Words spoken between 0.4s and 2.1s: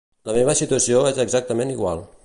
situació és exactament igual.